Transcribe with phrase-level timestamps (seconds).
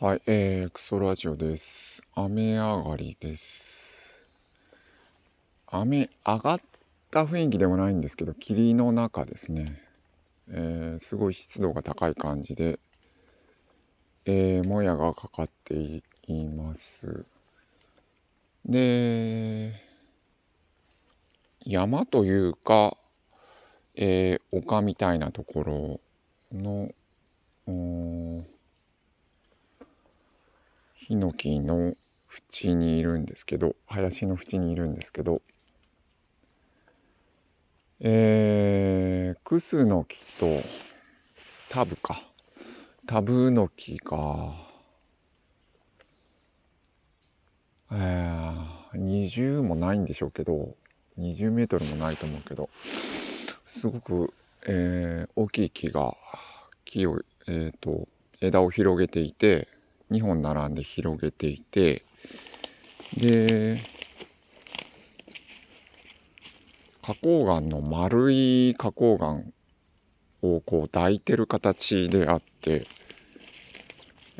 [0.00, 2.04] はい、えー、クソラジオです。
[2.14, 4.22] 雨上がりです。
[5.66, 6.60] 雨上がっ
[7.10, 9.82] た雰囲気でもないんですけど、霧の中ですね。
[10.50, 12.78] えー、すごい湿度が高い感じで、
[14.24, 15.74] えー、もやがかかって
[16.28, 17.24] います。
[18.66, 19.82] で、
[21.64, 22.96] 山というか、
[23.96, 26.00] えー、丘みたいなとこ
[26.52, 26.92] ろの、
[31.08, 31.94] ヒノキの
[32.52, 35.40] 縁にいるんですけど林の縁にいるんですけど
[37.98, 40.60] えー、クスノキと
[41.70, 42.22] タブか。
[43.06, 44.52] タブノキが
[47.90, 50.74] えー、20もないんでしょうけど
[51.18, 52.68] 20メートルもないと思うけど
[53.66, 54.34] すごく、
[54.66, 56.14] えー、大きい木が
[56.84, 58.06] 木を、えーと
[58.40, 59.66] 枝を広げていて
[60.10, 62.04] 2本並んで広げていて
[63.16, 63.78] で
[67.02, 69.42] 花崗岩の丸い花崗岩
[70.42, 72.86] をこう抱いてる形であって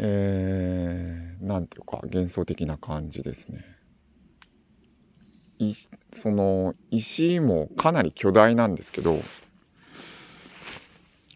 [0.01, 3.65] えー、なんていうか幻想的な感じですね。
[5.59, 5.75] い
[6.13, 9.21] その石もかなり巨大なんですけど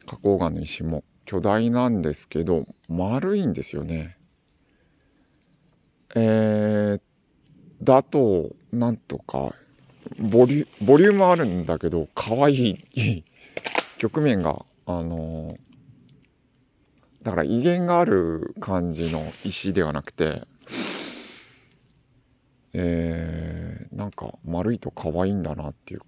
[0.06, 4.16] 花崗岩の石も巨大なんですけど丸いんですよね。
[6.14, 9.54] えー、だとなんとか
[10.18, 13.24] ボリュボリュームあるんだけど可愛い
[13.98, 15.56] 局面があの
[17.22, 20.42] だから威厳がある感じの石ではなくて
[22.74, 26.06] えー、なんか丸いと可愛いんだなっていうか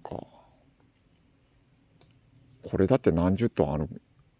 [2.63, 3.89] これだって何十トンある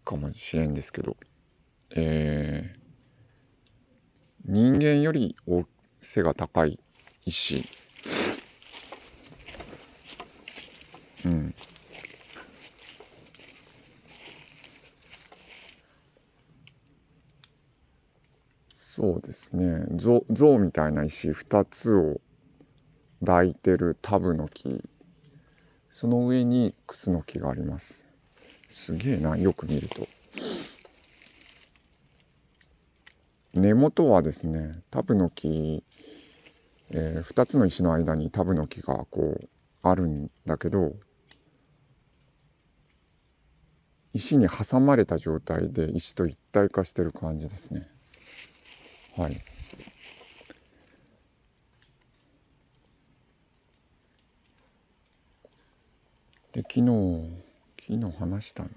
[0.04, 1.16] かもしれんですけど
[1.90, 2.85] えー
[4.48, 5.34] 人間より
[6.00, 6.78] 背が高い
[7.24, 7.64] 石。
[11.24, 11.54] うん。
[18.72, 19.84] そうですね。
[19.96, 22.20] 象象みたいな石2つを
[23.18, 24.80] 抱いてるタブの木。
[25.90, 28.06] その上にクスの木があります。
[28.70, 30.06] すげえなよく見ると。
[33.60, 35.82] 根元はですねタブの木、
[36.90, 39.48] えー、2つの石の間にタブの木がこう
[39.82, 40.92] あるんだけど
[44.12, 47.86] 石に挟まれた状態で石と一体化してる感じですね。
[49.16, 49.34] はい。
[56.52, 57.30] で昨日
[57.78, 58.74] 昨日話したのか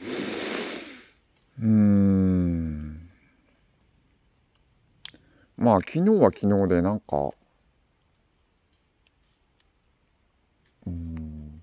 [0.00, 0.06] な。
[1.62, 2.07] うん。
[5.68, 7.28] まあ昨日は昨日でなんか
[10.86, 11.60] うん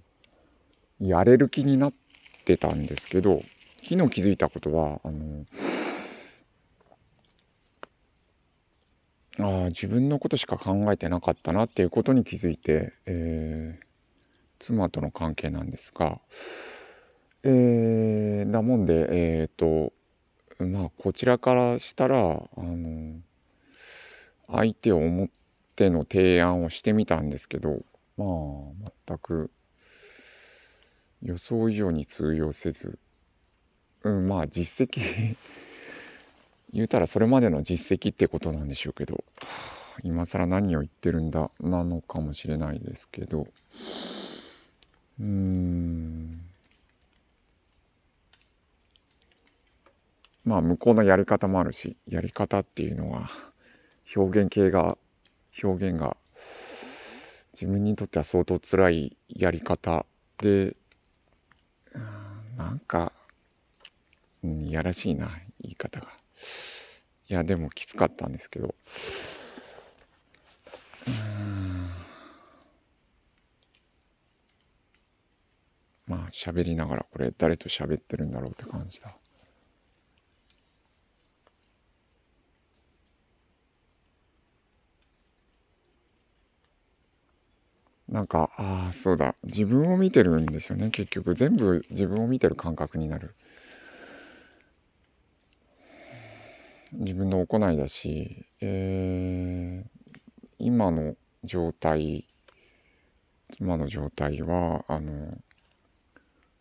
[0.99, 1.93] やれる気になっ
[2.45, 3.41] てたんですけど
[3.83, 5.45] 昨日気づいたことはあの
[9.39, 13.85] あ自分のことしか考えてなかったなっていうことに気づいて、えー、
[14.59, 16.19] 妻との関係なんですが、
[17.41, 19.89] えー、なもんでえっ、ー、
[20.59, 22.21] とまあこちらからしたらあ
[22.55, 23.19] の
[24.51, 25.27] 相手を思っ
[25.75, 27.81] ての提案をしてみたんですけど
[28.17, 29.51] まあ全く
[31.21, 32.99] 予想以上に通用せず、
[34.03, 35.35] うん、まあ実績
[36.71, 39.23] 言うたらそれまでの実績ってことなんでしょうけど
[40.03, 43.47] 今更何を言ってるんだなのかもしれないですけど
[45.19, 46.41] うーん。
[50.43, 53.31] まあ向こうのやり方もあるしやり方っていうのは
[54.13, 54.97] 表現系が
[55.63, 56.17] 表現が
[57.53, 60.05] 自分にとっては相当辛いやり方。
[60.37, 60.75] で
[62.57, 63.13] なんか、
[64.43, 65.29] うん、いやらしいな
[65.61, 66.07] 言い方が。
[67.27, 68.75] いやでもきつかったんですけど。
[76.07, 79.15] まあ喋りながらこれ誰と喋ってるんだろうって感じだ。
[88.15, 89.35] なんかああそうだ。
[89.43, 91.35] 自分を見てるんですよね結局。
[91.35, 93.35] 全部自分を見てる感覚になる。
[96.93, 102.25] 自分の行いだし、えー、今の状態
[103.59, 105.37] 今の状態はあの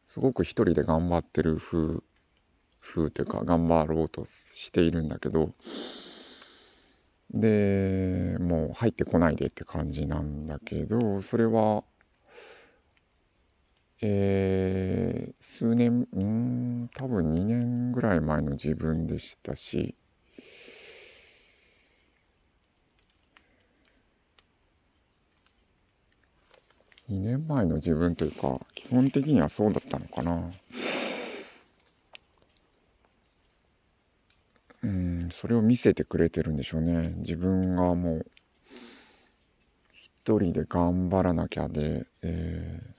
[0.04, 2.00] すごく一人で頑張ってる風
[2.80, 5.52] 風というか頑張ろうとしているんだけど
[7.34, 11.84] でもう入ってこないでって感じなんだけどそれは
[14.00, 19.96] えー、数年うん多分2年ぐらい前の自分でしたし
[27.08, 30.50] 2年前の自分というか基本的にはそうだったのかな
[34.82, 37.14] うんそれを見せてくれてるんでしょうね。
[37.18, 38.26] 自分がもう
[39.92, 42.94] 一人で頑張らなきゃで、えー、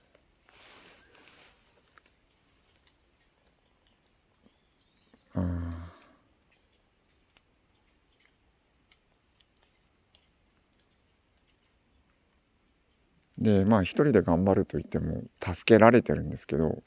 [13.38, 16.82] でまあ一人で頑張るといっても助けられてるんですけど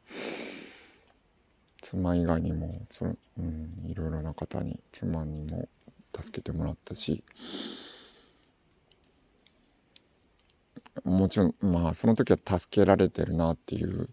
[1.90, 3.10] 妻以外にもそ、う
[3.42, 5.68] ん、いろいろな方に妻にも
[6.16, 7.24] 助けてもらったし
[11.04, 14.08] もちろんまあその時は助けられてるなっていう、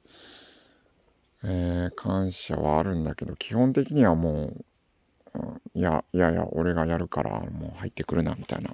[1.45, 4.55] えー、感謝はあるんだけど基本的にはも
[5.35, 8.71] う、うん、いやいやいや俺がやるからもう入ってくるなみたいな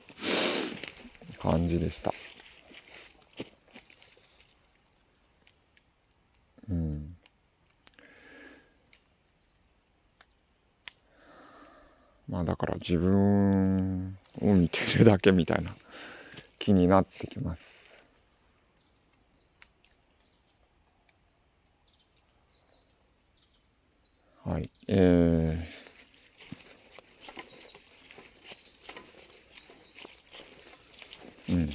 [1.40, 2.14] 感じでした。
[12.32, 15.76] まあだから自分を見てるだけみたいな
[16.58, 18.02] 気になってきます。
[24.46, 24.70] はい。
[24.88, 31.69] えー、うん。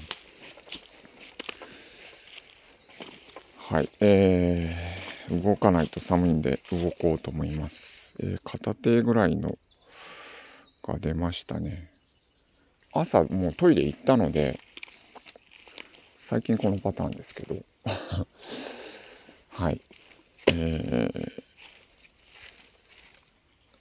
[3.57, 3.89] はい。
[3.99, 8.15] えー、動かないと寒いんで動こうと思います。
[8.19, 9.55] えー、片手ぐらいの
[10.87, 11.91] が出ましたね。
[12.93, 14.59] 朝もうトイレ行ったので、
[16.19, 17.57] 最近このパターンですけど、
[19.51, 19.81] はい。
[20.49, 21.43] えー、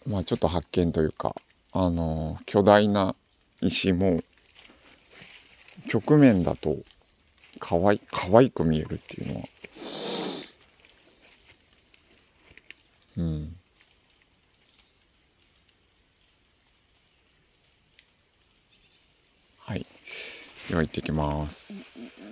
[0.06, 1.35] まあちょっと発見というか、
[1.73, 3.14] あの巨大な
[3.61, 4.23] 石も
[5.88, 6.76] 局面だと
[7.58, 9.47] かわい可愛く見えるっていうのは
[13.17, 13.56] うん。
[19.58, 19.87] はい。
[20.65, 22.25] では行ってきます。